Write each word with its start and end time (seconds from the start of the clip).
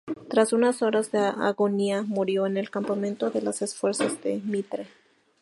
Tras 0.31 0.51
unas 0.51 0.81
horas 0.81 1.11
de 1.11 1.19
agonía, 1.19 2.01
murió 2.01 2.47
en 2.47 2.57
el 2.57 2.71
campamento 2.71 3.29
de 3.29 3.43
las 3.43 3.75
fuerzas 3.75 4.19
de 4.23 4.41
Mitre. 4.43 4.87